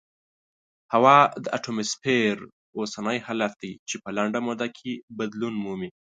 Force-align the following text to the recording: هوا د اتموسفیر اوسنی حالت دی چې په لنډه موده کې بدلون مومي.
هوا 0.93 1.17
د 1.43 1.45
اتموسفیر 1.57 2.35
اوسنی 2.77 3.17
حالت 3.27 3.53
دی 3.61 3.73
چې 3.89 3.95
په 4.03 4.09
لنډه 4.17 4.39
موده 4.47 4.67
کې 4.77 4.91
بدلون 5.19 5.53
مومي. 5.63 5.89